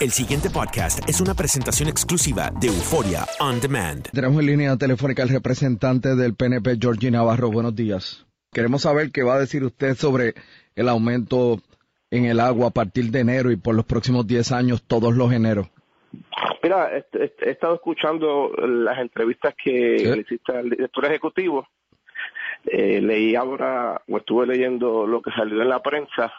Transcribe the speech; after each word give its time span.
El 0.00 0.10
siguiente 0.10 0.48
podcast 0.50 1.08
es 1.08 1.20
una 1.20 1.34
presentación 1.34 1.88
exclusiva 1.88 2.50
de 2.60 2.68
Euforia 2.68 3.24
On 3.40 3.60
Demand. 3.60 4.08
Tenemos 4.12 4.38
en 4.40 4.46
línea 4.46 4.76
telefónica 4.76 5.22
al 5.24 5.28
representante 5.28 6.14
del 6.14 6.34
PNP, 6.34 6.76
Georgie 6.80 7.10
Navarro. 7.10 7.50
Buenos 7.50 7.74
días. 7.74 8.24
Queremos 8.52 8.82
saber 8.82 9.10
qué 9.10 9.22
va 9.24 9.34
a 9.34 9.38
decir 9.40 9.64
usted 9.64 9.94
sobre 9.96 10.34
el 10.76 10.88
aumento 10.88 11.58
en 12.10 12.26
el 12.26 12.38
agua 12.40 12.68
a 12.68 12.70
partir 12.70 13.10
de 13.10 13.20
enero 13.20 13.50
y 13.50 13.56
por 13.56 13.74
los 13.74 13.84
próximos 13.84 14.26
10 14.26 14.52
años, 14.52 14.82
todos 14.84 15.14
los 15.16 15.32
eneros. 15.32 15.68
Mira, 16.62 16.96
he, 16.96 17.04
he- 17.18 17.34
he 17.42 17.50
estado 17.50 17.74
escuchando 17.74 18.52
las 18.56 18.98
entrevistas 18.98 19.54
que 19.62 19.98
Sí. 19.98 20.04
le 20.06 20.20
hiciste 20.20 20.56
al 20.56 20.70
director 20.70 21.04
ejecutivo. 21.06 21.66
Eh, 22.66 23.00
leí 23.00 23.34
ahora, 23.34 24.00
o 24.08 24.16
estuve 24.18 24.46
leyendo 24.46 25.06
lo 25.06 25.20
que 25.22 25.30
salió 25.32 25.60
en 25.62 25.68
la 25.68 25.82
prensa 25.82 26.32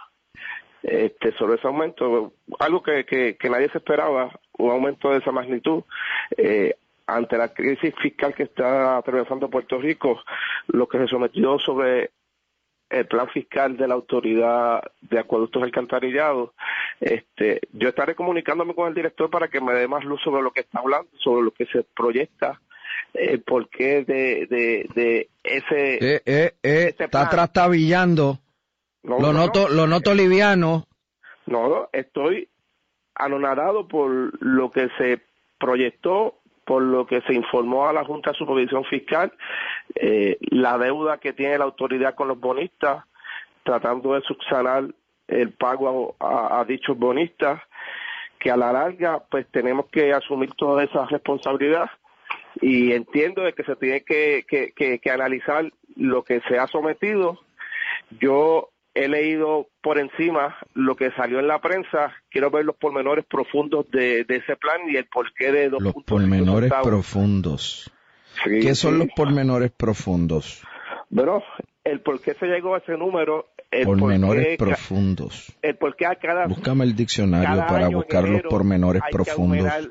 este, 0.84 1.32
sobre 1.34 1.56
ese 1.56 1.68
aumento, 1.68 2.34
algo 2.60 2.82
que, 2.82 3.06
que, 3.06 3.36
que 3.38 3.50
nadie 3.50 3.70
se 3.70 3.80
esperaba, 3.80 4.32
un 4.58 4.72
aumento 4.72 5.12
de 5.12 5.18
esa 5.18 5.32
magnitud. 5.32 5.84
Eh, 6.38 6.76
ante 7.08 7.38
la 7.38 7.54
crisis 7.54 7.94
fiscal 8.02 8.34
que 8.36 8.44
está 8.44 8.98
atravesando 8.98 9.50
Puerto 9.50 9.80
Rico, 9.80 10.22
lo 10.68 10.88
que 10.88 11.00
se 11.00 11.08
sometió 11.08 11.58
sobre 11.60 12.12
el 12.90 13.06
plan 13.06 13.30
fiscal 13.30 13.78
de 13.78 13.88
la 13.88 13.94
autoridad 13.94 14.84
de 15.02 15.20
acueductos 15.20 15.62
alcantarillados. 15.62 16.52
Este, 17.00 17.62
yo 17.72 17.90
estaré 17.90 18.16
comunicándome 18.16 18.74
con 18.74 18.88
el 18.88 18.96
director 18.96 19.30
para 19.30 19.48
que 19.48 19.62
me 19.62 19.74
dé 19.74 19.88
más 19.88 20.04
luz 20.04 20.22
sobre 20.22 20.42
lo 20.42 20.52
que 20.52 20.62
está 20.62 20.80
hablando, 20.80 21.10
sobre 21.18 21.44
lo 21.44 21.52
que 21.52 21.66
se 21.68 21.84
proyecta, 21.84 22.60
el 23.14 23.42
porqué 23.42 24.04
de, 24.04 24.48
de, 24.48 24.90
de 24.96 25.30
ese... 25.44 26.16
Eh, 26.16 26.22
eh, 26.26 26.54
eh, 26.64 26.86
está 26.90 27.08
plan. 27.08 27.30
trastabillando. 27.30 28.40
No, 29.04 29.20
Lo 29.20 29.32
no, 29.32 29.34
noto, 29.34 29.70
no. 29.70 29.76
lo 29.76 29.88
noto 29.88 30.14
liviano. 30.14 30.86
No, 31.46 31.68
no, 31.70 31.90
estoy 31.94 32.48
anonadado 33.16 33.88
por 33.88 34.10
lo 34.44 34.72
que 34.72 34.90
se 34.98 35.22
proyectó, 35.60 36.36
por 36.66 36.82
lo 36.84 37.06
que 37.08 37.22
se 37.22 37.34
informó 37.34 37.88
a 37.88 37.94
la 37.94 38.06
Junta 38.06 38.32
de 38.32 38.38
Supervisión 38.38 38.86
Fiscal, 38.86 39.34
eh, 39.96 40.38
la 40.52 40.78
deuda 40.78 41.18
que 41.18 41.34
tiene 41.34 41.58
la 41.58 41.64
autoridad 41.66 42.16
con 42.16 42.28
los 42.28 42.40
bonistas, 42.40 43.04
tratando 43.64 44.14
de 44.14 44.22
subsanar 44.22 44.86
el 45.28 45.52
pago 45.54 46.16
a, 46.20 46.26
a- 46.26 46.60
a 46.62 46.66
dichos 46.66 46.98
bonistas, 46.98 47.62
que 48.40 48.52
a 48.52 48.58
la 48.58 48.72
larga 48.72 49.24
pues 49.30 49.48
tenemos 49.52 49.88
que 49.88 50.14
asumir 50.14 50.52
toda 50.54 50.84
esa 50.84 51.06
responsabilidad 51.08 51.90
y 52.62 52.94
entiendo 52.94 53.42
de 53.44 53.54
que 53.54 53.64
se 53.64 53.76
tiene 53.76 54.02
que, 54.04 54.46
que, 54.48 54.72
que- 54.74 55.00
que 55.00 55.12
analizar 55.12 55.72
lo 55.96 56.24
que 56.24 56.40
se 56.42 56.58
ha 56.58 56.68
sometido. 56.68 57.40
Yo 58.22 58.70
he 59.04 59.08
leído 59.08 59.68
por 59.82 59.98
encima 59.98 60.58
lo 60.74 60.96
que 60.96 61.12
salió 61.12 61.40
en 61.40 61.48
la 61.48 61.60
prensa, 61.60 62.14
quiero 62.30 62.52
ver 62.52 62.66
los 62.66 62.76
pormenores 62.76 63.26
profundos 63.26 63.90
de, 63.92 64.24
de 64.26 64.36
ese 64.38 64.56
plan 64.58 64.82
y 64.90 64.96
el 64.98 65.06
porqué 65.06 65.52
de 65.52 65.70
dos 65.70 65.82
Los 65.82 65.94
pormenores 66.06 66.72
profundos. 66.84 67.92
Sí, 68.44 68.60
¿Qué 68.62 68.76
son 68.76 68.94
sí. 68.94 69.00
los 69.00 69.08
pormenores 69.16 69.72
profundos? 69.72 70.62
Bueno, 71.10 71.44
el 71.84 72.02
por 72.02 72.22
qué 72.22 72.34
se 72.36 72.46
llegó 72.46 72.76
a 72.76 72.80
ese 72.80 72.98
número, 72.98 73.48
el 73.72 73.86
Pormenores 73.86 74.46
por 74.46 74.46
qué, 74.46 74.58
ca- 74.58 74.66
profundos. 74.66 75.58
el 75.62 75.76
por 75.78 75.96
qué 75.96 76.06
a 76.06 76.16
cada 76.16 76.48
Búscame 76.48 76.84
el 76.86 76.96
diccionario 76.96 77.66
para 77.68 77.88
buscar 77.90 78.28
los 78.28 78.42
pormenores 78.44 79.02
profundos. 79.12 79.90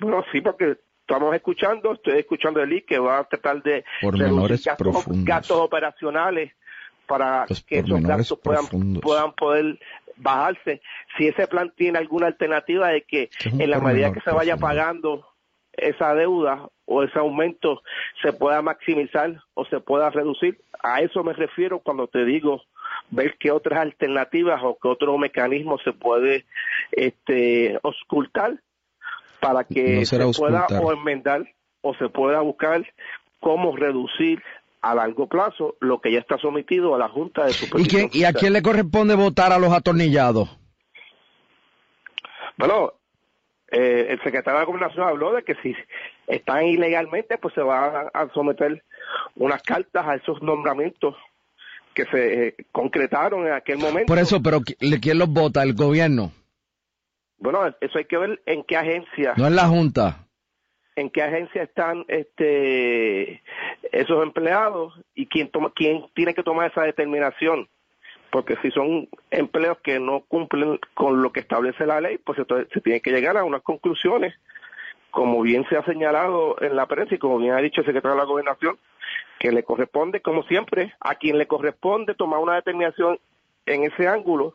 Bueno, 0.00 0.24
sí, 0.32 0.40
porque 0.40 0.76
estamos 1.00 1.34
escuchando, 1.34 1.94
estoy 1.94 2.18
escuchando 2.18 2.60
el 2.62 2.72
I 2.72 2.82
que 2.82 2.98
va 2.98 3.18
a 3.18 3.24
tratar 3.24 3.62
de 3.62 3.84
Pormenores 4.00 4.66
profundos. 4.78 5.24
gastos 5.24 5.56
operacionales 5.58 6.52
para 7.08 7.46
Los 7.48 7.64
que 7.64 7.78
esos 7.80 8.00
gastos 8.02 8.38
puedan, 8.38 8.60
profundos. 8.66 9.02
puedan 9.02 9.32
poder 9.32 9.78
bajarse. 10.16 10.80
Si 11.16 11.26
ese 11.26 11.48
plan 11.48 11.72
tiene 11.76 11.98
alguna 11.98 12.28
alternativa 12.28 12.88
de 12.88 13.02
que 13.02 13.28
¿Qué 13.38 13.48
es 13.48 13.54
un 13.54 13.60
en 13.62 13.70
la 13.70 13.80
medida 13.80 14.12
que 14.12 14.20
se 14.20 14.30
vaya 14.30 14.56
profundo? 14.56 14.66
pagando 14.66 15.26
esa 15.72 16.14
deuda 16.14 16.68
o 16.86 17.02
ese 17.02 17.18
aumento 17.18 17.82
se 18.22 18.32
pueda 18.32 18.62
maximizar 18.62 19.42
o 19.54 19.64
se 19.64 19.80
pueda 19.80 20.10
reducir. 20.10 20.60
A 20.82 21.00
eso 21.00 21.24
me 21.24 21.32
refiero 21.32 21.80
cuando 21.80 22.06
te 22.08 22.24
digo 22.24 22.62
ver 23.10 23.36
qué 23.38 23.50
otras 23.50 23.80
alternativas 23.80 24.60
o 24.64 24.76
qué 24.80 24.88
otro 24.88 25.16
mecanismo 25.18 25.78
se 25.78 25.92
puede 25.92 26.44
este 26.92 27.78
ocultar 27.82 28.58
para 29.40 29.64
que 29.64 30.00
No 30.00 30.32
se 30.32 30.40
pueda 30.40 30.66
o 30.82 30.92
enmendar 30.92 31.46
o 31.80 31.94
se 31.94 32.08
pueda 32.08 32.40
buscar 32.40 32.84
cómo 33.40 33.76
reducir 33.76 34.42
a 34.80 34.94
largo 34.94 35.28
plazo 35.28 35.76
lo 35.80 36.00
que 36.00 36.12
ya 36.12 36.18
está 36.20 36.38
sometido 36.38 36.94
a 36.94 36.98
la 36.98 37.08
Junta 37.08 37.44
de 37.44 37.50
¿Y, 37.50 37.54
Supervisión 37.54 38.08
quién, 38.08 38.22
¿Y 38.22 38.24
a 38.24 38.32
quién 38.32 38.52
le 38.52 38.62
corresponde 38.62 39.14
votar 39.14 39.52
a 39.52 39.58
los 39.58 39.72
atornillados? 39.72 40.48
Bueno, 42.56 42.92
eh, 43.70 44.06
el 44.10 44.22
secretario 44.22 44.60
de 44.60 44.66
Gobernación 44.66 45.06
habló 45.06 45.32
de 45.32 45.42
que 45.44 45.54
si 45.56 45.74
están 46.26 46.64
ilegalmente, 46.66 47.38
pues 47.38 47.54
se 47.54 47.60
van 47.60 48.08
a, 48.12 48.28
someter 48.34 48.82
unas 49.36 49.62
cartas 49.62 50.06
a 50.06 50.14
esos 50.16 50.42
nombramientos 50.42 51.14
que 51.94 52.04
se 52.06 52.48
eh, 52.48 52.54
concretaron 52.72 53.46
en 53.46 53.52
aquel 53.52 53.78
momento. 53.78 54.06
Por 54.06 54.18
eso, 54.18 54.42
pero 54.42 54.60
¿qui- 54.60 55.00
¿quién 55.00 55.18
los 55.18 55.28
vota? 55.28 55.62
¿El 55.62 55.74
gobierno? 55.74 56.32
Bueno, 57.38 57.60
eso 57.80 57.98
hay 57.98 58.04
que 58.06 58.16
ver 58.18 58.42
en 58.46 58.64
qué 58.64 58.76
agencia, 58.76 59.34
No 59.36 59.46
es 59.46 59.52
la 59.52 59.68
Junta. 59.68 60.26
en 60.96 61.10
qué 61.10 61.22
agencia 61.22 61.62
están 61.62 62.04
este 62.08 63.42
esos 63.92 64.22
empleados 64.22 64.94
y 65.14 65.26
quién 65.26 65.50
toma, 65.50 65.72
quién 65.74 66.06
tiene 66.14 66.34
que 66.34 66.42
tomar 66.42 66.70
esa 66.70 66.82
determinación. 66.82 67.68
Porque 68.30 68.56
si 68.62 68.70
son 68.70 69.08
empleos 69.30 69.78
que 69.78 69.98
no 69.98 70.20
cumplen 70.28 70.78
con 70.94 71.22
lo 71.22 71.32
que 71.32 71.40
establece 71.40 71.86
la 71.86 72.00
ley, 72.00 72.18
pues 72.18 72.38
entonces 72.38 72.68
se 72.74 72.80
tiene 72.80 73.00
que 73.00 73.10
llegar 73.10 73.36
a 73.38 73.44
unas 73.44 73.62
conclusiones 73.62 74.34
como 75.10 75.42
bien 75.42 75.66
se 75.68 75.76
ha 75.76 75.84
señalado 75.84 76.56
en 76.60 76.76
la 76.76 76.86
prensa 76.86 77.14
y 77.14 77.18
como 77.18 77.38
bien 77.38 77.54
ha 77.54 77.58
dicho 77.58 77.80
el 77.80 77.86
secretario 77.86 78.14
de 78.14 78.22
la 78.22 78.28
Gobernación, 78.28 78.78
que 79.38 79.52
le 79.52 79.62
corresponde, 79.62 80.20
como 80.20 80.42
siempre, 80.44 80.94
a 81.00 81.14
quien 81.14 81.38
le 81.38 81.46
corresponde 81.46 82.14
tomar 82.14 82.40
una 82.40 82.56
determinación 82.56 83.18
en 83.66 83.84
ese 83.84 84.06
ángulo, 84.06 84.54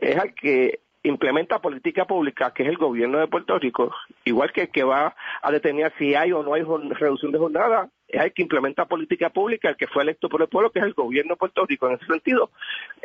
es 0.00 0.16
al 0.16 0.34
que 0.34 0.80
implementa 1.02 1.60
política 1.60 2.06
pública, 2.06 2.52
que 2.52 2.62
es 2.62 2.68
el 2.70 2.78
gobierno 2.78 3.18
de 3.18 3.28
Puerto 3.28 3.58
Rico, 3.58 3.94
igual 4.24 4.52
que 4.52 4.62
el 4.62 4.70
que 4.70 4.84
va 4.84 5.14
a 5.42 5.52
determinar 5.52 5.92
si 5.98 6.14
hay 6.14 6.32
o 6.32 6.42
no 6.42 6.54
hay 6.54 6.62
reducción 6.62 7.32
de 7.32 7.38
jornada, 7.38 7.90
es 8.16 8.22
el 8.22 8.32
que 8.32 8.42
implementa 8.42 8.86
política 8.86 9.30
pública, 9.30 9.68
el 9.68 9.76
que 9.76 9.86
fue 9.86 10.02
electo 10.02 10.28
por 10.28 10.42
el 10.42 10.48
pueblo, 10.48 10.70
que 10.70 10.78
es 10.78 10.84
el 10.84 10.94
gobierno 10.94 11.34
de 11.34 11.38
Puerto 11.38 11.64
Rico. 11.66 11.88
En 11.88 11.94
ese 11.94 12.06
sentido, 12.06 12.50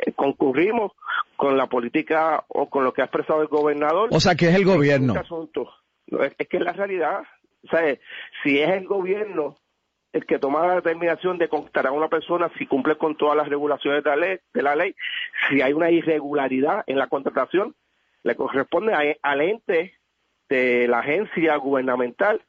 eh, 0.05 0.11
concurrimos 0.13 0.91
con 1.35 1.57
la 1.57 1.67
política 1.67 2.43
o 2.47 2.69
con 2.69 2.83
lo 2.83 2.93
que 2.93 3.01
ha 3.01 3.05
expresado 3.05 3.41
el 3.41 3.47
gobernador. 3.47 4.09
O 4.11 4.19
sea, 4.19 4.35
que 4.35 4.49
es 4.49 4.55
el 4.55 4.65
gobierno. 4.65 5.13
Es, 5.15 6.35
es 6.37 6.47
que 6.47 6.57
es 6.57 6.63
la 6.63 6.73
realidad. 6.73 7.23
O 7.65 7.69
sea, 7.69 7.97
si 8.43 8.59
es 8.59 8.69
el 8.69 8.85
gobierno 8.85 9.55
el 10.11 10.25
que 10.25 10.39
toma 10.39 10.65
la 10.65 10.75
determinación 10.75 11.37
de 11.37 11.49
contratar 11.49 11.87
a 11.87 11.91
una 11.91 12.07
persona 12.07 12.49
si 12.57 12.65
cumple 12.65 12.97
con 12.97 13.15
todas 13.15 13.37
las 13.37 13.47
regulaciones 13.47 14.03
de 14.03 14.09
la 14.09 14.15
ley, 14.15 14.37
de 14.53 14.63
la 14.63 14.75
ley. 14.75 14.95
si 15.47 15.61
hay 15.61 15.73
una 15.73 15.91
irregularidad 15.91 16.83
en 16.87 16.97
la 16.97 17.07
contratación, 17.07 17.75
le 18.23 18.35
corresponde 18.35 19.17
al 19.21 19.41
ente 19.41 19.93
de 20.49 20.87
la 20.87 20.99
agencia 20.99 21.55
gubernamental 21.57 22.41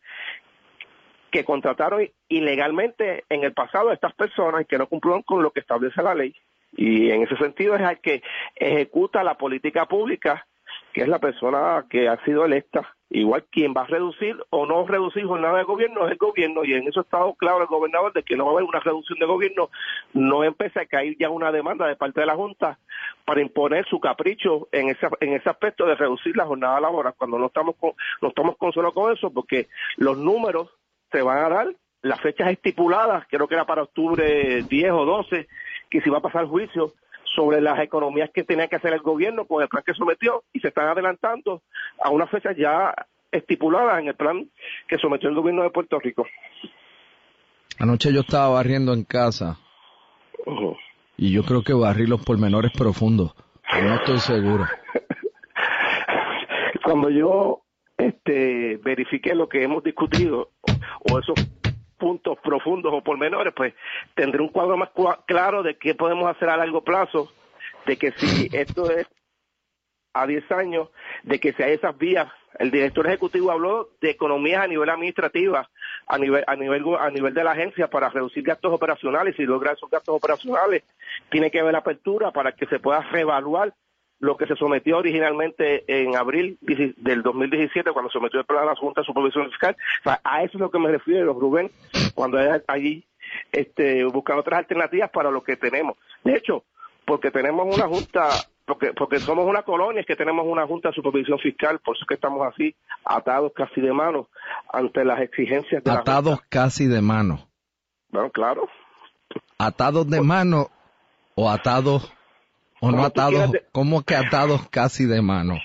que 1.30 1.44
contrataron 1.44 2.08
ilegalmente 2.28 3.24
en 3.28 3.44
el 3.44 3.52
pasado 3.52 3.90
a 3.90 3.94
estas 3.94 4.14
personas 4.14 4.62
y 4.62 4.64
que 4.64 4.78
no 4.78 4.86
cumplieron 4.86 5.22
con 5.22 5.42
lo 5.42 5.50
que 5.50 5.60
establece 5.60 6.02
la 6.02 6.14
ley. 6.14 6.34
Y 6.72 7.10
en 7.10 7.22
ese 7.22 7.36
sentido 7.36 7.74
es 7.74 7.82
el 7.82 7.98
que 8.00 8.22
ejecuta 8.56 9.24
la 9.24 9.36
política 9.36 9.86
pública, 9.86 10.46
que 10.92 11.02
es 11.02 11.08
la 11.08 11.18
persona 11.18 11.86
que 11.88 12.08
ha 12.08 12.22
sido 12.24 12.44
electa 12.44 12.94
Igual 13.12 13.44
quien 13.50 13.74
va 13.76 13.82
a 13.82 13.86
reducir 13.86 14.36
o 14.50 14.66
no 14.66 14.86
reducir 14.86 15.24
jornada 15.24 15.58
de 15.58 15.64
gobierno 15.64 16.06
es 16.06 16.12
el 16.12 16.16
gobierno 16.16 16.64
y 16.64 16.74
en 16.74 16.86
eso 16.86 17.00
ha 17.00 17.02
estado 17.02 17.34
claro 17.34 17.60
el 17.60 17.66
gobernador 17.66 18.12
de 18.12 18.22
que 18.22 18.36
no 18.36 18.44
va 18.44 18.52
a 18.52 18.54
haber 18.54 18.68
una 18.68 18.78
reducción 18.78 19.18
de 19.18 19.26
gobierno. 19.26 19.68
No 20.12 20.44
empieza 20.44 20.82
a 20.82 20.86
caer 20.86 21.16
ya 21.18 21.28
una 21.28 21.50
demanda 21.50 21.88
de 21.88 21.96
parte 21.96 22.20
de 22.20 22.26
la 22.26 22.36
Junta 22.36 22.78
para 23.24 23.40
imponer 23.40 23.84
su 23.88 23.98
capricho 23.98 24.68
en 24.70 24.90
ese, 24.90 25.08
en 25.18 25.32
ese 25.32 25.50
aspecto 25.50 25.86
de 25.86 25.96
reducir 25.96 26.36
la 26.36 26.46
jornada 26.46 26.80
laboral 26.80 27.14
cuando 27.18 27.36
no 27.36 27.46
estamos 27.46 27.74
con, 27.80 27.94
no 28.22 28.28
estamos 28.28 28.56
consolos 28.56 28.94
con 28.94 29.12
eso 29.12 29.32
porque 29.32 29.66
los 29.96 30.16
números 30.16 30.68
se 31.10 31.22
van 31.22 31.38
a 31.38 31.48
dar, 31.48 31.68
las 32.02 32.20
fechas 32.20 32.50
estipuladas, 32.50 33.24
creo 33.28 33.46
que 33.46 33.54
era 33.54 33.66
para 33.66 33.82
octubre 33.82 34.62
10 34.62 34.92
o 34.92 35.04
12, 35.04 35.48
que 35.90 36.00
si 36.00 36.10
va 36.10 36.18
a 36.18 36.22
pasar 36.22 36.46
juicio, 36.46 36.92
sobre 37.34 37.60
las 37.60 37.78
economías 37.80 38.30
que 38.32 38.44
tenía 38.44 38.68
que 38.68 38.76
hacer 38.76 38.92
el 38.92 39.00
gobierno 39.00 39.44
con 39.44 39.62
el 39.62 39.68
plan 39.68 39.84
que 39.86 39.94
sometió 39.94 40.42
y 40.52 40.60
se 40.60 40.68
están 40.68 40.88
adelantando 40.88 41.62
a 42.02 42.10
una 42.10 42.26
fecha 42.26 42.52
ya 42.52 42.94
estipulada 43.30 44.00
en 44.00 44.08
el 44.08 44.14
plan 44.14 44.48
que 44.88 44.98
sometió 44.98 45.28
el 45.28 45.36
gobierno 45.36 45.62
de 45.62 45.70
Puerto 45.70 45.98
Rico. 46.00 46.26
Anoche 47.78 48.12
yo 48.12 48.20
estaba 48.20 48.48
barriendo 48.48 48.92
en 48.92 49.04
casa 49.04 49.58
y 51.16 51.32
yo 51.32 51.44
creo 51.44 51.62
que 51.62 51.72
barrí 51.72 52.06
los 52.06 52.24
pormenores 52.24 52.72
profundos, 52.72 53.34
no 53.80 53.94
estoy 53.94 54.18
seguro. 54.18 54.66
Cuando 56.84 57.10
yo 57.10 57.62
este, 58.00 58.78
verifiqué 58.78 59.34
lo 59.34 59.48
que 59.48 59.62
hemos 59.62 59.84
discutido 59.84 60.50
o 61.10 61.18
esos 61.18 61.34
puntos 61.98 62.38
profundos 62.42 62.92
o 62.94 63.02
pormenores, 63.02 63.52
pues 63.54 63.74
tendré 64.14 64.40
un 64.40 64.48
cuadro 64.48 64.76
más 64.76 64.90
claro 65.26 65.62
de 65.62 65.76
qué 65.76 65.94
podemos 65.94 66.34
hacer 66.34 66.48
a 66.48 66.56
largo 66.56 66.82
plazo, 66.82 67.30
de 67.86 67.96
que 67.96 68.12
si 68.12 68.48
esto 68.56 68.90
es 68.90 69.06
a 70.14 70.26
10 70.26 70.50
años, 70.52 70.88
de 71.24 71.38
que 71.38 71.52
si 71.52 71.62
hay 71.62 71.74
esas 71.74 71.96
vías, 71.98 72.32
el 72.58 72.70
director 72.70 73.06
ejecutivo 73.06 73.50
habló 73.50 73.90
de 74.00 74.10
economías 74.10 74.64
a 74.64 74.66
nivel 74.66 74.88
administrativa, 74.88 75.68
a 76.06 76.18
nivel, 76.18 76.42
a 76.46 76.56
nivel, 76.56 76.82
a 76.98 77.10
nivel 77.10 77.34
de 77.34 77.44
la 77.44 77.52
agencia 77.52 77.88
para 77.88 78.08
reducir 78.08 78.42
gastos 78.42 78.72
operacionales, 78.72 79.38
y 79.38 79.44
logra 79.44 79.72
esos 79.72 79.90
gastos 79.90 80.16
operacionales, 80.16 80.82
tiene 81.30 81.50
que 81.50 81.60
haber 81.60 81.76
apertura 81.76 82.32
para 82.32 82.52
que 82.52 82.66
se 82.66 82.80
pueda 82.80 83.02
reevaluar 83.02 83.74
lo 84.20 84.36
que 84.36 84.46
se 84.46 84.54
sometió 84.54 84.98
originalmente 84.98 85.84
en 85.86 86.14
abril 86.14 86.58
del 86.60 87.22
2017, 87.22 87.90
cuando 87.92 88.10
se 88.10 88.18
sometió 88.18 88.40
el 88.40 88.46
plan 88.46 88.62
a 88.62 88.66
la 88.66 88.76
Junta 88.76 89.00
de 89.00 89.06
Supervisión 89.06 89.48
Fiscal. 89.50 89.76
a 90.04 90.42
eso 90.42 90.52
es 90.54 90.60
lo 90.60 90.70
que 90.70 90.78
me 90.78 90.90
refiero, 90.90 91.32
Rubén, 91.32 91.70
cuando 92.14 92.38
allí 92.68 93.04
este, 93.50 94.04
buscar 94.04 94.38
otras 94.38 94.58
alternativas 94.58 95.10
para 95.10 95.30
lo 95.30 95.42
que 95.42 95.56
tenemos. 95.56 95.96
De 96.22 96.36
hecho, 96.36 96.64
porque 97.06 97.30
tenemos 97.30 97.74
una 97.74 97.88
Junta, 97.88 98.28
porque, 98.66 98.92
porque 98.92 99.18
somos 99.18 99.46
una 99.46 99.62
colonia, 99.62 100.00
es 100.00 100.06
que 100.06 100.16
tenemos 100.16 100.46
una 100.46 100.66
Junta 100.66 100.90
de 100.90 100.94
Supervisión 100.94 101.38
Fiscal, 101.38 101.80
por 101.80 101.96
eso 101.96 102.04
es 102.04 102.08
que 102.08 102.14
estamos 102.14 102.46
así, 102.46 102.74
atados 103.04 103.52
casi 103.54 103.80
de 103.80 103.92
mano 103.92 104.28
ante 104.70 105.04
las 105.04 105.20
exigencias 105.20 105.82
de 105.82 105.90
Atados 105.90 106.40
casi 106.50 106.86
de 106.86 107.00
mano. 107.00 107.48
Bueno, 108.10 108.30
claro. 108.30 108.68
¿Atados 109.56 110.08
de 110.10 110.20
mano 110.20 110.68
o 111.34 111.48
atados 111.48 112.12
o 112.80 112.90
no 112.90 113.04
atados, 113.04 113.52
¿cómo 113.72 114.02
que 114.02 114.14
atados 114.16 114.68
casi 114.68 115.06
de 115.06 115.22
mano? 115.22 115.58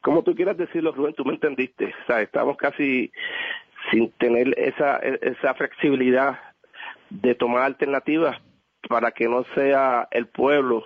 Como 0.00 0.22
tú 0.22 0.34
quieras 0.34 0.56
decirlo, 0.56 0.92
Rubén, 0.92 1.14
tú 1.14 1.24
me 1.24 1.34
entendiste. 1.34 1.86
O 1.86 2.06
sea, 2.06 2.20
estamos 2.20 2.56
casi 2.56 3.10
sin 3.90 4.10
tener 4.12 4.58
esa, 4.58 4.96
esa 4.98 5.54
flexibilidad 5.54 6.38
de 7.10 7.34
tomar 7.34 7.62
alternativas 7.62 8.36
para 8.88 9.12
que 9.12 9.28
no 9.28 9.44
sea 9.54 10.08
el 10.10 10.26
pueblo, 10.26 10.84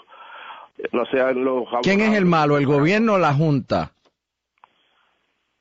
no 0.93 1.05
sean 1.07 1.45
los... 1.45 1.65
¿Quién 1.83 2.01
es 2.01 2.17
el 2.17 2.27
malo, 2.27 2.59
el 2.59 2.67
gobierno 2.67 3.15
o 3.15 3.19
la 3.19 3.35
Junta? 3.35 3.93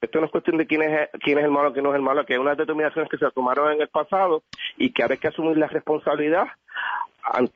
Esto 0.02 0.20
no 0.20 0.26
es 0.28 0.32
cuestión 0.32 0.58
de 0.58 0.68
quién 0.68 0.84
es, 0.84 1.10
quién 1.24 1.40
es 1.40 1.46
el 1.46 1.52
malo, 1.52 1.74
quién 1.74 1.84
no 1.84 1.90
es 1.90 1.96
el 1.96 2.04
malo, 2.04 2.26
que 2.26 2.34
hay 2.34 2.40
unas 2.40 2.58
determinaciones 2.58 3.10
que 3.10 3.18
se 3.18 3.30
tomaron 3.32 3.72
en 3.74 3.82
el 3.82 3.88
pasado 3.88 4.44
y 4.78 4.92
que 4.92 5.02
ahora 5.02 5.14
hay 5.14 5.20
que 5.20 5.30
asumir 5.30 5.58
la 5.58 5.68
responsabilidad 5.68 6.48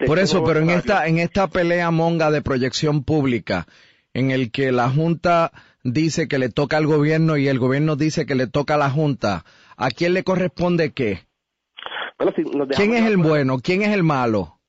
por 0.06 0.20
eso, 0.20 0.44
pero 0.44 0.60
en 0.60 0.70
esta, 0.70 1.08
en 1.08 1.20
esta 1.20 1.48
pelea 1.48 1.92
monga 1.92 2.32
de 2.32 2.42
proyección 2.42 3.04
pública, 3.04 3.66
en 4.14 4.32
el 4.32 4.52
que 4.52 4.72
la 4.72 4.90
Junta 4.90 5.52
dice 5.84 6.28
que 6.28 6.38
le 6.38 6.50
toca 6.50 6.78
al 6.78 6.88
gobierno 6.88 7.38
y 7.38 7.48
el 7.48 7.60
gobierno 7.60 7.96
dice 7.96 8.26
que 8.26 8.36
le 8.36 8.48
toca 8.48 8.76
a 8.76 8.78
la 8.78 8.90
Junta, 8.90 9.44
¿a 9.78 9.90
quién 9.90 10.14
le 10.14 10.24
corresponde 10.24 10.94
qué? 10.94 11.20
¿Quién 12.76 12.94
es 12.94 13.06
el 13.06 13.18
bueno? 13.18 13.58
¿Quién 13.60 13.82
es 13.82 13.90
el 13.90 14.04
malo? 14.04 14.60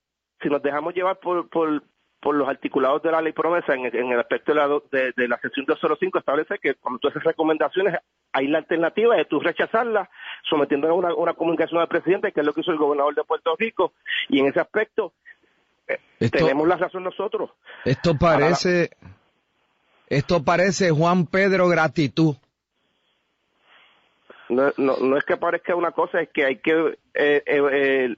Si 0.43 0.49
nos 0.49 0.63
dejamos 0.63 0.95
llevar 0.95 1.19
por, 1.21 1.49
por, 1.49 1.83
por 2.23 2.37
los 2.37 2.49
articulados 2.49 3.03
de 3.03 3.11
la 3.11 3.21
ley 3.21 3.33
promesa 3.33 3.75
en, 3.75 3.85
el 3.85 4.21
aspecto 4.21 4.55
de 4.55 4.59
la, 4.59 4.69
de, 4.93 5.13
de 5.17 5.27
la 5.27 5.39
sección 5.39 5.67
205 5.67 6.21
establece 6.21 6.57
que 6.61 6.75
cuando 6.77 7.01
tú 7.01 7.09
haces 7.09 7.25
recomendaciones 7.25 7.99
hay 8.33 8.47
la 8.47 8.59
alternativa 8.59 9.17
de 9.17 9.25
tú 9.25 9.41
rechazarla 9.41 10.09
sometiendo 10.49 10.89
a 10.89 10.93
una, 10.93 11.13
una, 11.15 11.35
comunicación 11.35 11.81
al 11.81 11.89
presidente 11.89 12.31
que 12.31 12.39
es 12.39 12.47
lo 12.47 12.55
que 12.55 12.61
hizo 12.61 12.71
el 12.71 12.79
gobernador 12.79 13.17
de 13.17 13.25
Puerto 13.25 13.57
Rico. 13.59 13.95
Y 14.29 14.39
en 14.39 14.47
ese 14.47 14.61
aspecto 14.61 15.15
eh, 15.89 15.99
tenemos 16.31 16.69
la 16.69 16.77
razón 16.77 17.03
nosotros. 17.03 17.51
Esto 17.85 18.17
parece 18.17 18.91
esto 20.07 20.45
parece 20.45 20.93
Juan 20.93 21.27
Pedro 21.27 21.69
gratitud. 21.69 22.37
No, 24.49 24.73
no, 24.77 24.97
no 24.99 25.17
es 25.17 25.25
que 25.25 25.37
parezca 25.37 25.75
una 25.75 25.91
cosa 25.91 26.21
es 26.21 26.29
que 26.29 26.45
hay 26.45 26.59
que 26.59 26.99
eh, 27.15 27.43
eh, 27.47 28.15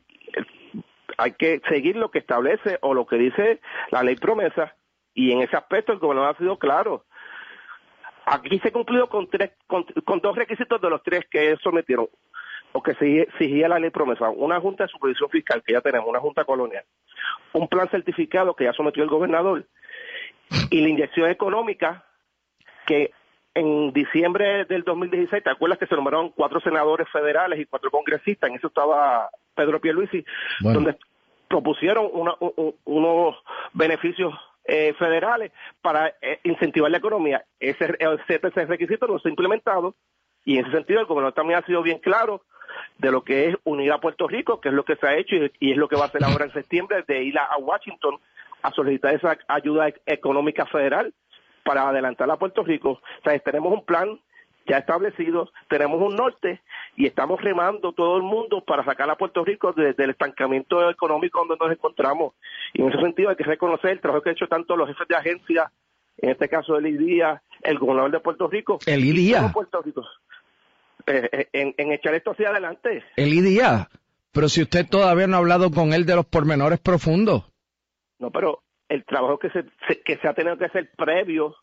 hay 1.17 1.33
que 1.33 1.61
seguir 1.69 1.97
lo 1.97 2.11
que 2.11 2.19
establece 2.19 2.79
o 2.83 2.95
lo 2.95 3.07
que 3.07 3.17
dice 3.17 3.61
la 3.91 4.03
ley 4.03 4.17
promesa 4.17 4.75
y 5.15 5.33
en 5.33 5.43
ese 5.43 5.57
aspecto 5.57 5.93
el 5.93 5.99
gobernador 5.99 6.35
ha 6.35 6.39
sido 6.39 6.59
claro. 6.59 7.05
Aquí 8.27 8.59
se 8.59 8.69
ha 8.69 8.73
cumplido 8.73 9.09
con, 9.09 9.29
tres, 9.29 9.53
con, 9.67 10.21
dos 10.21 10.37
requisitos 10.37 10.81
de 10.81 10.91
los 10.91 11.03
tres 11.03 11.25
que 11.31 11.57
sometieron 11.63 12.09
o 12.73 12.83
que 12.83 12.93
exigía 12.93 13.69
la 13.69 13.79
ley 13.79 13.91
promesa. 13.91 14.31
Una 14.31 14.61
junta 14.61 14.85
de 14.85 14.89
supervisión 14.89 15.31
fiscal 15.31 15.63
que 15.65 15.75
ya 15.75 15.81
tenemos, 15.81 16.09
una 16.09 16.21
junta 16.21 16.45
colonial, 16.45 16.85
un 17.53 17.69
plan 17.69 17.89
certificado 17.91 18.57
que 18.57 18.65
ya 18.65 18.73
sometió 18.73 19.03
el 19.03 19.11
gobernador 19.11 19.67
y 20.71 20.81
la 20.81 20.89
inyección 20.89 21.31
económica 21.31 22.05
que 22.87 23.13
en 23.55 23.93
diciembre 23.93 24.65
del 24.65 24.83
2016, 24.83 25.45
¿te 25.45 25.51
acuerdas 25.51 25.79
que 25.79 25.87
se 25.87 25.95
nombraron 25.95 26.31
cuatro 26.31 26.61
senadores 26.61 27.09
federales 27.11 27.61
y 27.61 27.67
cuatro 27.67 27.91
congresistas? 27.91 28.51
En 28.51 28.57
eso 28.57 28.67
estaba 28.67 29.31
Pedro 29.55 29.81
Pierluisi, 29.81 30.25
donde 30.61 30.97
propusieron 31.49 32.11
unos 32.85 33.37
beneficios 33.73 34.35
eh, 34.67 34.95
federales 34.99 35.53
para 35.83 36.15
eh, 36.23 36.41
incentivar 36.45 36.91
la 36.91 36.99
economía. 36.99 37.45
Ese, 37.61 37.97
ese, 37.99 38.65
requisito 38.67 39.07
no 39.07 39.19
se 39.19 39.29
ha 39.29 39.31
implementado 39.31 39.95
y 40.45 40.59
en 40.59 40.65
ese 40.65 40.77
sentido 40.77 41.01
el 41.01 41.07
gobernador 41.07 41.35
también 41.35 41.59
ha 41.59 41.67
sido 41.67 41.83
bien 41.83 41.99
claro 41.99 42.43
de 42.99 43.11
lo 43.11 43.23
que 43.23 43.49
es 43.49 43.57
unir 43.65 43.93
a 43.93 44.01
Puerto 44.01 44.27
Rico, 44.27 44.61
que 44.61 44.71
es 44.71 44.75
lo 44.75 44.85
que 44.85 44.97
se 44.97 45.07
ha 45.07 45.17
hecho 45.17 45.37
y, 45.61 45.73
es 45.73 45.77
lo 45.77 45.89
que 45.89 45.97
va 45.97 46.05
a 46.05 46.07
hacer 46.07 46.25
ahora 46.25 46.47
en 46.47 46.53
septiembre, 46.53 47.05
de 47.07 47.23
ir 47.23 47.39
a 47.39 47.57
Washington 47.59 48.19
a 48.63 48.71
solicitar 48.71 49.15
esa 49.15 49.37
ayuda 49.49 49.89
e-, 49.89 50.01
económica 50.07 50.67
federal 50.67 51.13
para 51.65 51.89
adelantar 51.89 52.31
a 52.31 52.37
Puerto 52.37 52.65
Rico. 52.65 52.93
O 52.93 53.23
sea, 53.23 53.39
tenemos 53.39 53.73
un 53.73 53.85
plan 53.85 54.19
ya 54.67 54.79
establecido, 54.79 55.51
tenemos 55.69 56.01
un 56.01 56.17
norte 56.17 56.61
y 56.97 57.07
estamos 57.07 57.41
remando 57.41 57.93
todo 57.93 58.17
el 58.17 58.23
mundo 58.23 58.63
para 58.65 58.85
sacar 58.85 59.11
a 59.11 59.17
Puerto 59.17 59.45
Rico 59.45 59.73
desde 59.73 60.05
el 60.05 60.11
estancamiento 60.11 60.91
económico 60.91 61.41
donde 61.41 61.57
nos 61.63 61.73
encontramos. 61.73 62.35
Y 62.73 62.83
en 62.83 62.89
ese 62.89 63.01
sentido 63.01 63.31
hay 63.31 63.37
que 63.37 63.45
reconocer 63.45 63.91
el 63.91 64.01
trabajo 64.01 64.23
que 64.23 64.31
han 64.31 64.37
hecho 64.37 64.49
tanto 64.49 64.77
los 64.77 64.89
jefes 64.89 65.09
de 65.09 65.17
agencia, 65.17 65.71
en 66.19 66.31
este 66.31 66.49
caso 66.49 66.77
el 66.77 66.87
IDIA, 66.87 67.43
el 67.63 67.79
gobernador 67.79 68.13
de 68.13 68.21
Puerto 68.21 68.49
Rico. 68.49 68.79
El 68.87 69.05
IDIA. 69.05 69.53
Puerto 69.53 69.83
Rico, 69.83 70.03
eh, 71.07 71.29
eh, 71.33 71.49
en, 71.53 71.75
en 71.77 71.93
echar 71.93 72.15
esto 72.15 72.31
hacia 72.31 72.51
adelante. 72.51 73.05
El 73.17 73.35
IDIA. 73.35 73.89
Pero 74.33 74.49
si 74.49 74.63
usted 74.63 74.89
todavía 74.89 75.27
no 75.27 75.37
ha 75.37 75.41
hablado 75.41 75.71
con 75.71 75.93
él 75.93 76.07
de 76.07 76.17
los 76.17 76.27
pormenores 76.27 76.81
profundos. 76.81 77.45
No, 78.19 78.31
pero 78.31 78.63
el 78.89 79.05
trabajo 79.05 79.39
que 79.39 79.51
se, 79.51 79.65
que 80.03 80.17
se 80.17 80.29
ha 80.29 80.35
tenido 80.35 80.57
que 80.57 80.65
hacer 80.67 80.91
previo 80.97 81.55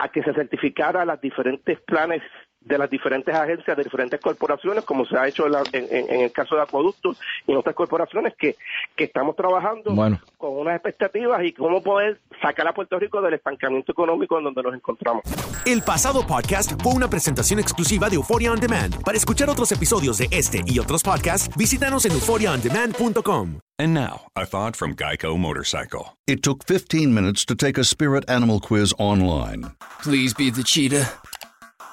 a 0.00 0.08
que 0.08 0.22
se 0.22 0.32
certificara 0.32 1.04
las 1.04 1.20
diferentes 1.20 1.78
planes 1.82 2.22
de 2.60 2.78
las 2.78 2.90
diferentes 2.90 3.34
agencias, 3.34 3.76
de 3.76 3.82
diferentes 3.82 4.20
corporaciones, 4.20 4.84
como 4.84 5.04
se 5.06 5.16
ha 5.16 5.26
hecho 5.26 5.46
en, 5.46 6.20
el 6.20 6.32
caso 6.32 6.56
de 6.56 6.62
acueductos 6.62 7.18
y 7.46 7.52
en 7.52 7.58
otras 7.58 7.74
corporaciones 7.74 8.34
que, 8.38 8.56
que 8.94 9.04
estamos 9.04 9.34
trabajando 9.34 9.94
con 10.36 10.58
unas 10.58 10.74
expectativas 10.74 11.42
y 11.44 11.52
cómo 11.52 11.82
poder 11.82 12.20
sacar 12.42 12.68
a 12.68 12.74
Puerto 12.74 12.98
Rico 12.98 13.20
del 13.22 13.34
estancamiento 13.34 13.92
económico 13.92 14.38
en 14.38 14.44
donde 14.44 14.62
nos 14.62 14.74
encontramos. 14.74 15.22
El 15.64 15.82
pasado 15.82 16.26
podcast 16.26 16.80
fue 16.82 16.92
una 16.92 17.08
presentación 17.08 17.60
exclusiva 17.60 18.08
de 18.08 18.16
Euphoria 18.16 18.52
On 18.52 18.60
Demand. 18.60 19.02
Para 19.04 19.16
escuchar 19.16 19.48
otros 19.48 19.72
episodios 19.72 20.18
de 20.18 20.28
este 20.30 20.62
y 20.66 20.78
otros 20.78 21.02
podcasts, 21.02 21.54
visítanos 21.56 22.04
en 22.04 22.12
euphoriaondemand.com. 22.12 23.60
And 23.78 23.94
now, 23.94 24.26
a 24.36 24.44
thought 24.44 24.76
from 24.76 24.94
Geico 24.94 25.38
Motorcycle. 25.38 26.18
It 26.26 26.42
took 26.42 26.64
15 26.64 27.14
minutes 27.14 27.46
to 27.46 27.54
take 27.54 27.78
a 27.78 27.84
spirit 27.84 28.28
animal 28.28 28.60
quiz 28.60 28.92
online. 28.98 29.72
Please 30.02 30.34
be 30.34 30.50
the 30.50 30.62
cheetah. 30.62 31.08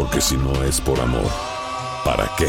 porque 0.00 0.18
si 0.18 0.34
no 0.34 0.50
es 0.64 0.80
por 0.80 0.98
amor, 0.98 1.30
¿para 2.06 2.26
qué? 2.38 2.48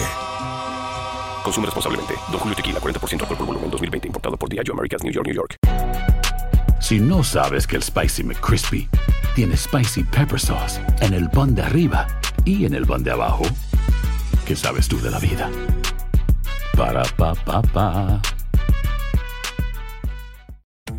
Consume 1.44 1.66
responsablemente. 1.66 2.14
Don 2.32 2.40
Julio 2.40 2.56
Tequila, 2.56 2.80
40% 2.80 3.24
alcohol 3.24 3.38
por 3.38 3.46
volumen, 3.46 3.70
2020. 3.70 4.08
Importado 4.08 4.38
por 4.38 4.48
Diageo 4.48 4.74
Americas, 4.74 5.04
New 5.04 5.12
York, 5.12 5.28
New 5.28 5.36
York. 5.36 5.58
Si 6.80 6.98
no 7.02 7.26
sabes 7.26 7.68
que 7.68 7.76
el 7.76 7.84
Spicy 7.84 8.24
McCrispy 8.24 8.88
tiene 9.36 9.58
Spicy 9.58 10.06
Pepper 10.06 10.40
Sauce 10.40 10.80
en 11.02 11.14
el 11.14 11.30
pan 11.30 11.54
de 11.54 11.64
arriba 11.64 12.08
y 12.46 12.64
en 12.64 12.74
el 12.74 12.86
pan 12.86 13.04
de 13.04 13.12
abajo, 13.12 13.44
¿qué 14.46 14.56
sabes 14.56 14.88
tú 14.88 15.02
de 15.02 15.12
la 15.12 15.20
vida? 15.20 15.50
Para, 16.78 17.04
pa, 17.18 17.36
pa, 17.36 17.62
pa. 17.62 18.22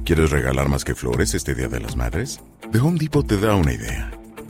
¿Quieres 0.04 0.30
regalar 0.30 0.68
más 0.68 0.85
que 0.85 0.94
flores 0.94 1.32
este 1.32 1.54
Día 1.54 1.68
de 1.68 1.80
las 1.80 1.97
Madres? 1.97 2.42
The 2.73 2.78
Home 2.78 2.99
Depot 2.99 3.26
te 3.26 3.38
da 3.38 3.54
una 3.54 3.73
idea. 3.73 4.22